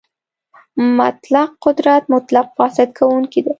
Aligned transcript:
مطلق 0.99 1.51
قدرت 1.65 2.03
مطلق 2.13 2.45
فاسد 2.57 2.89
کوونکی 2.97 3.39
دی. 3.43 3.49